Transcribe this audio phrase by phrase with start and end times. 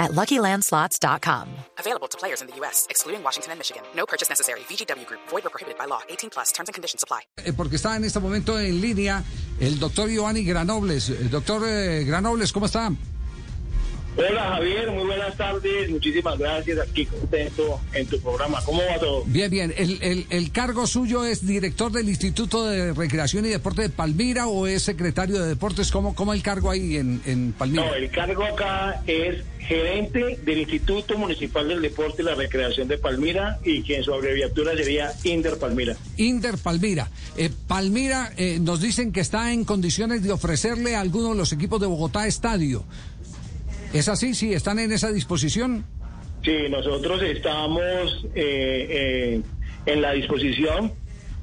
[0.00, 1.46] at LuckyLandSlots.com.
[1.78, 3.82] Available to players in the U.S., excluding Washington and Michigan.
[3.94, 4.60] No purchase necessary.
[4.60, 5.20] VGW Group.
[5.28, 6.00] Void or prohibited by law.
[6.08, 6.50] 18 plus.
[6.50, 7.20] Terms and conditions apply.
[7.44, 9.22] Eh, porque está en este momento en línea
[9.60, 11.10] el doctor Giovanni Granobles.
[11.10, 12.90] Eh, Doctor eh, Granobles, ¿cómo está?
[14.16, 18.60] Hola Javier, muy buenas tardes, muchísimas gracias, aquí contento en tu programa.
[18.64, 19.22] ¿Cómo va todo?
[19.26, 19.72] Bien, bien.
[19.76, 24.48] ¿El, el, el cargo suyo es director del Instituto de Recreación y Deporte de Palmira
[24.48, 25.90] o es secretario de Deportes?
[25.90, 27.86] ¿Cómo, cómo el cargo ahí en, en Palmira?
[27.86, 32.98] No, el cargo acá es gerente del Instituto Municipal del Deporte y la Recreación de
[32.98, 35.96] Palmira y que en su abreviatura sería Inder Palmira.
[36.16, 37.08] Inder Palmira.
[37.36, 41.52] Eh, Palmira eh, nos dicen que está en condiciones de ofrecerle a alguno de los
[41.52, 42.84] equipos de Bogotá estadio.
[43.92, 44.34] ¿Es así?
[44.34, 44.52] ¿Sí?
[44.52, 45.84] ¿Están en esa disposición?
[46.44, 49.42] Sí, nosotros estamos eh, eh,
[49.86, 50.92] en la disposición,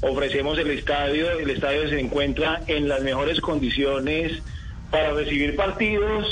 [0.00, 4.42] ofrecemos el estadio, el estadio se encuentra en las mejores condiciones
[4.90, 6.26] para recibir partidos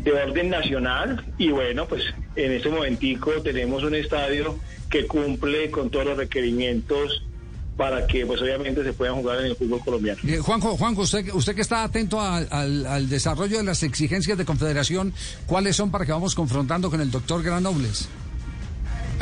[0.00, 2.02] de orden nacional y bueno, pues
[2.36, 4.58] en este momentico tenemos un estadio
[4.90, 7.24] que cumple con todos los requerimientos
[7.78, 10.20] para que pues obviamente se puedan jugar en el fútbol colombiano.
[10.26, 14.36] Eh, Juanjo, Juanjo, usted, usted que está atento a- al, al desarrollo de las exigencias
[14.36, 15.14] de confederación,
[15.46, 18.08] ¿cuáles son para que vamos confrontando con el doctor Granobles?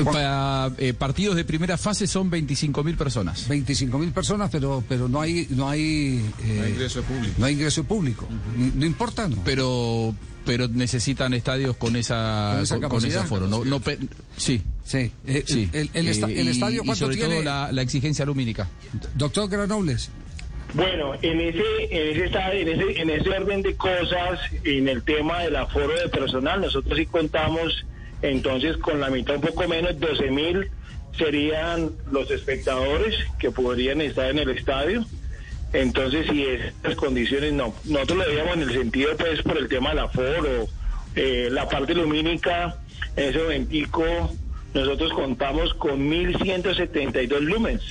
[0.05, 3.49] Para eh, partidos de primera fase son 25 mil personas.
[3.49, 7.35] 25 mil personas, pero pero no hay no hay, eh, ingreso público.
[7.39, 8.29] no hay ingreso público.
[8.75, 9.37] No, importa, ¿no?
[9.45, 13.17] Pero pero necesitan estadios con esa Con esa con, con capacidad.
[13.17, 13.47] ese aforo.
[13.47, 13.81] No, no
[14.37, 15.11] sí, Sí.
[15.27, 15.69] Eh, sí.
[15.73, 18.25] El, el esta- Eh, el y- estadio y cuánto sobre tiene, todo la, la exigencia
[18.25, 18.69] lumínica.
[19.15, 20.11] doctor Granobles.
[20.75, 25.43] Bueno, en ese, en ese, en ese, en ese orden de cosas, en el tema
[25.43, 27.85] del aforo de personal, nosotros sí contamos
[28.23, 30.69] entonces con la mitad, un poco menos, 12 mil
[31.17, 35.05] serían los espectadores que podrían estar en el estadio.
[35.73, 39.91] Entonces, si estas condiciones no, nosotros lo veíamos en el sentido, pues, por el tema
[39.91, 40.69] del aforo,
[41.15, 42.79] eh, la parte lumínica,
[43.17, 44.35] en ese momentico,
[44.77, 47.83] nosotros contamos con 1.172 lumens.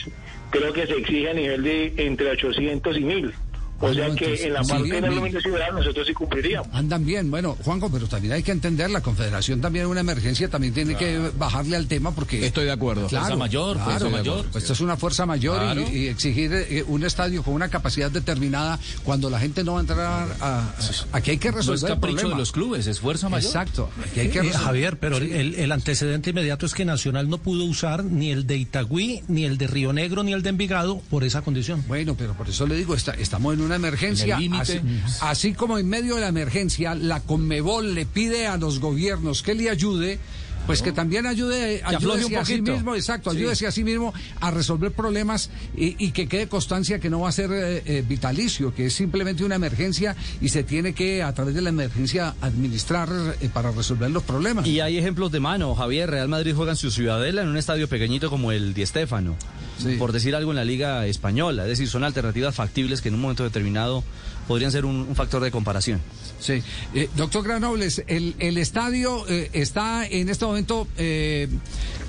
[0.52, 3.34] Creo que se exige a nivel de entre 800 y 1.000.
[3.82, 5.18] O Ah, sea no, que entonces, en la sí, parte de la mil.
[5.18, 6.68] luminosidad nosotros sí cumpliríamos.
[6.72, 10.48] Andan bien, bueno, Juanjo, pero también hay que entender, la confederación también es una emergencia,
[10.50, 12.46] también tiene que bajarle al tema porque...
[12.46, 13.08] Estoy de acuerdo.
[13.08, 14.46] Claro, Fuerza mayor, claro, fuerza mayor.
[14.56, 15.82] Esto es una fuerza mayor y- Claro.
[15.92, 19.82] y, exigir eh, un estadio con una capacidad determinada cuando la gente no va a
[19.82, 20.60] entrar a...
[20.60, 20.74] a-
[21.12, 22.36] aquí hay que No es resolver el capricho problema.
[22.36, 23.46] de los clubes, es fuerza mayor.
[23.48, 24.66] Exacto, aquí hay que Eh, resolver.
[24.66, 28.56] Javier, pero el, el antecedente inmediato es que Nacional no pudo usar ni el de
[28.58, 31.84] Itagüí, ni el de Río Negro, ni el de Envigado por esa condición.
[31.88, 34.36] Bueno, pero por eso le digo, está- estamos en una emergencia.
[34.36, 34.62] En el límite.
[34.62, 39.42] así, así como en medio de la emergencia, la Conmebol le pide a los gobiernos
[39.44, 40.20] que le ayude.
[40.66, 43.38] Pues que también ayude, un a sí mismo, exacto, Sí.
[43.38, 47.30] ayúdese a sí mismo a resolver problemas y, y que quede constancia que no va
[47.30, 51.32] a ser eh, eh, vitalicio, que es simplemente una emergencia y se tiene que, a
[51.36, 53.10] través de la emergencia, administrar
[53.42, 54.66] eh, para resolver los problemas.
[54.66, 56.10] Y hay ejemplos de mano, Javier.
[56.10, 59.36] Real Madrid juega en su ciudadela en un estadio pequeñito como el Di Stéfano,
[59.78, 59.96] Sí.
[59.98, 61.64] por decir algo en la Liga Española.
[61.64, 64.04] Es decir, son alternativas factibles que en un momento determinado
[64.48, 66.00] podrían ser un, un factor de comparación.
[66.40, 66.62] Sí.
[66.94, 71.50] Eh, doctor Granobles, el, el estadio eh, está en este momento eh,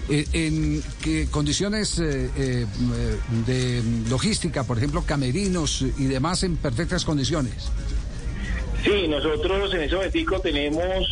[0.08, 2.66] eh, en condiciones eh, eh,
[3.46, 7.70] de logística, por ejemplo, camerinos y demás en perfectas condiciones.
[8.84, 11.04] Sí, nosotros en ese momentico tenemos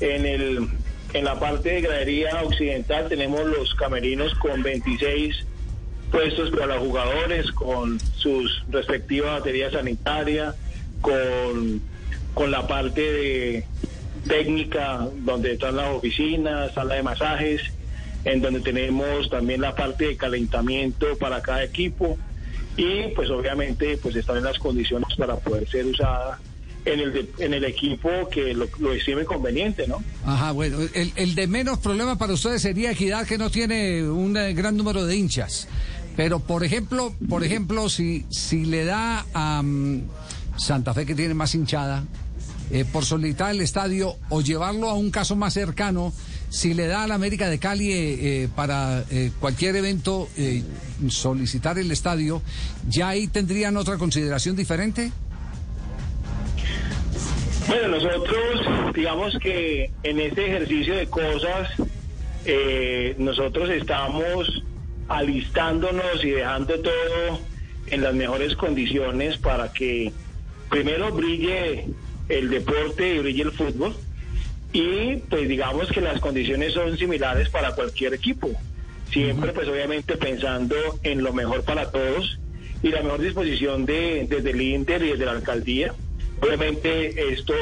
[0.00, 0.68] en el
[1.14, 5.34] en la parte de gradería occidental tenemos los camerinos con 26
[6.10, 10.54] puestos para los jugadores, con sus respectivas baterías sanitarias,
[11.00, 11.80] con,
[12.34, 13.64] con la parte de
[14.26, 17.62] técnica donde están las oficinas, sala de masajes,
[18.24, 22.18] en donde tenemos también la parte de calentamiento para cada equipo
[22.76, 26.38] y pues obviamente pues están en las condiciones para poder ser usada
[26.84, 30.02] en el, de- en el equipo que lo, lo estime conveniente, ¿no?
[30.24, 34.36] Ajá, bueno, el, el de menos problema para ustedes sería Equidad, que no tiene un
[34.36, 35.68] eh, gran número de hinchas.
[36.18, 40.02] Pero, por ejemplo, por ejemplo, si, si le da a mm,
[40.56, 42.02] Santa Fe, que tiene más hinchada,
[42.72, 46.12] eh, por solicitar el estadio o llevarlo a un caso más cercano,
[46.48, 50.28] si le da a la América de Cali eh, eh, para eh, cualquier evento
[51.08, 52.42] solicitar el estadio,
[52.88, 55.12] ¿ya ahí tendrían otra consideración diferente?
[57.68, 61.68] Bueno, nosotros, digamos que en este ejercicio de cosas,
[63.18, 64.64] nosotros estamos
[65.08, 67.40] alistándonos y dejando todo
[67.86, 70.12] en las mejores condiciones para que
[70.68, 71.86] primero brille
[72.28, 73.94] el deporte y brille el fútbol
[74.72, 78.50] y pues digamos que las condiciones son similares para cualquier equipo.
[79.10, 82.38] Siempre pues obviamente pensando en lo mejor para todos
[82.82, 85.94] y la mejor disposición de, desde el Inter y desde la alcaldía.
[86.40, 87.54] Obviamente esto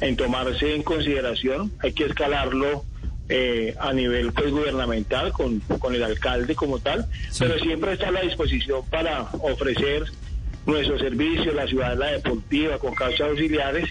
[0.00, 2.84] en tomarse en consideración, hay que escalarlo
[3.28, 7.06] eh, a nivel pues gubernamental con, con el alcalde como tal,
[7.38, 10.04] pero siempre está a la disposición para ofrecer
[10.66, 13.90] nuestro servicio, la ciudad la deportiva, con causas auxiliares,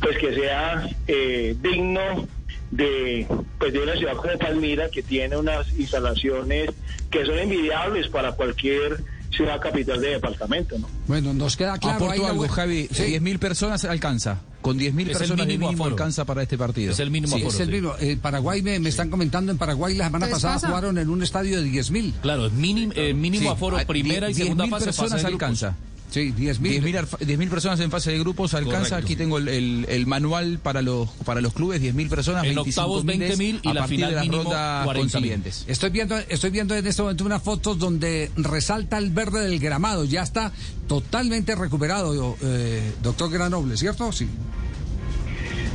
[0.00, 2.28] pues que sea eh, digno
[2.70, 3.26] de
[3.58, 6.70] pues de una ciudad como Palmira que tiene unas instalaciones
[7.10, 8.98] que son envidiables para cualquier
[9.30, 10.88] ciudad capital de departamento, ¿no?
[11.06, 12.04] Bueno, nos queda claro.
[12.06, 12.88] Aporto algo, bu- Javi.
[12.92, 13.02] Sí.
[13.04, 14.40] 10.000 personas alcanza.
[14.60, 15.94] Con 10.000 Es el personas de mínimo mínimo aforo.
[15.96, 16.92] alcanza para este partido.
[16.92, 17.54] Es el mínimo Sí, aforo.
[17.54, 17.72] es el sí.
[17.72, 17.92] mismo.
[18.00, 20.68] Eh, Paraguay me, me están comentando en Paraguay la semana pasada pasa.
[20.68, 22.12] jugaron en un estadio de 10.000.
[22.20, 24.84] Claro, es mínimo, eh, mínimo Sí, aforo a- primera y segunda 10.000 fase.
[24.86, 25.76] personas fase alcanza.
[26.10, 26.80] Sí, 10.000.
[26.82, 28.78] 10.000 arfa- 10.000 personas en fase de grupos alcanza.
[28.78, 28.96] Correcto.
[28.96, 32.68] Aquí tengo el, el- el manual para los para los clubes, 10.000 personas, En 25.000
[32.68, 34.96] octavos, 20.000 y a la partir final de las rondas 40.000.
[34.98, 35.64] consiguientes.
[35.68, 40.04] Estoy viendo, estoy viendo en este momento unas fotos donde resalta el verde del gramado.
[40.06, 40.50] Ya está
[40.86, 44.10] totalmente recuperado, eh, doctor Granoble, ¿cierto?
[44.10, 44.26] Sí.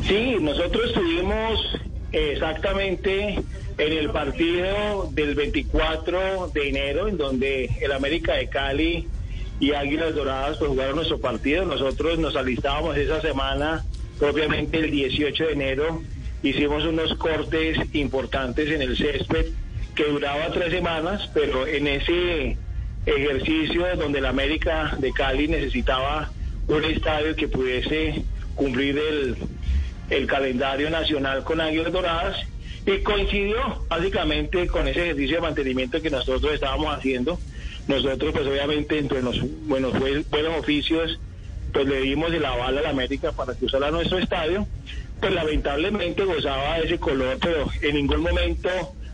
[0.07, 1.59] Sí, nosotros estuvimos
[2.11, 3.35] exactamente
[3.77, 9.07] en el partido del 24 de enero, en donde el América de Cali
[9.59, 11.65] y Águilas Doradas pues, jugaron nuestro partido.
[11.65, 13.83] Nosotros nos alistábamos esa semana,
[14.19, 16.01] propiamente el 18 de enero,
[16.41, 19.47] hicimos unos cortes importantes en el césped
[19.95, 22.57] que duraba tres semanas, pero en ese
[23.05, 26.31] ejercicio donde el América de Cali necesitaba
[26.67, 28.23] un estadio que pudiese
[28.55, 29.37] cumplir el,
[30.09, 32.37] el calendario nacional con Águilas Doradas
[32.85, 37.39] y coincidió básicamente con ese ejercicio de mantenimiento que nosotros estábamos haciendo.
[37.87, 39.93] Nosotros pues obviamente entre los buenos,
[40.29, 41.19] buenos oficios
[41.73, 44.67] pues le dimos el aval a la América para que usara nuestro estadio,
[45.19, 48.69] pues lamentablemente gozaba de ese color, pero en ningún momento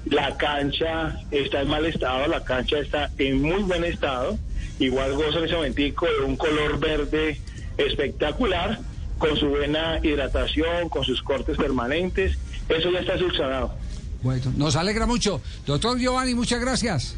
[0.05, 4.37] la cancha está en mal estado, la cancha está en muy buen estado,
[4.79, 7.39] igual goza en ese momentico de un color verde
[7.77, 8.79] espectacular,
[9.17, 12.37] con su buena hidratación, con sus cortes permanentes,
[12.69, 13.73] eso ya está subsanado.
[14.21, 15.41] Bueno, nos alegra mucho.
[15.65, 17.15] Doctor Giovanni, muchas gracias.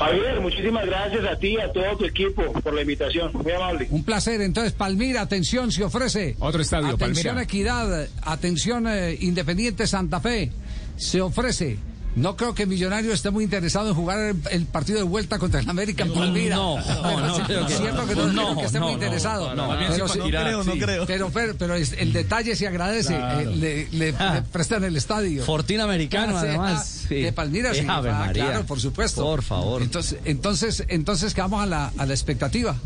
[0.00, 3.86] Javier, muchísimas gracias a ti y a todo tu equipo por la invitación, muy amable.
[3.90, 4.40] Un placer.
[4.40, 6.36] Entonces, Palmira, atención, se ofrece.
[6.38, 7.42] Otro estadio, Atención, Palmira.
[7.42, 8.08] Equidad.
[8.22, 10.50] Atención, eh, Independiente Santa Fe.
[10.96, 11.76] Se ofrece.
[12.20, 15.60] No creo que Millonario esté muy interesado en jugar el, el partido de vuelta contra
[15.60, 16.54] el América en Palmira.
[16.56, 19.02] no, no, sí, creo que- cierto que no, no, creo que esté no, muy no,
[19.02, 19.54] interesado.
[19.54, 21.04] no, no, pero, sí- simpatizar, sí.
[21.06, 23.16] pero, pero, pero es- el detalle se agradece.
[23.16, 25.44] eh, le, le- le prestan el estadio.
[25.44, 26.80] Fortín americano, Ah, además.
[27.04, 27.14] ah, sí.
[27.22, 27.86] De Palmira, sí.
[27.88, 28.44] Ave Ah, María.
[28.44, 29.22] claro, por supuesto.
[29.22, 29.80] Por favor.
[29.80, 32.76] Entonces, entonces, entonces quedamos a la, a la expectativa.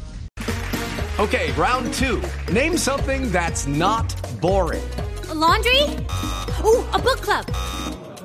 [1.18, 2.20] Okay, round two.
[2.52, 4.82] Name something that's not boring.
[5.30, 5.80] A laundry?
[6.64, 7.44] Ooh, a book club.